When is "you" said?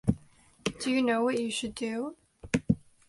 0.89-1.03, 1.39-1.51